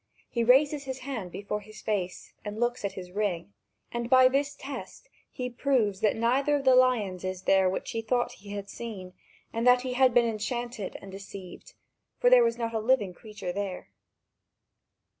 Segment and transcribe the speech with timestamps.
[0.31, 3.53] He raises his hand before his face and looks at his ring,
[3.91, 8.01] and by this test he proves that neither of the lions is there which he
[8.01, 9.13] thought he had seen,
[9.53, 11.75] and that he had been enchanted and deceived;
[12.19, 13.89] for there was not a living creature there.